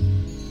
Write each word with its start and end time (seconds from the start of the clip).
you 0.00 0.41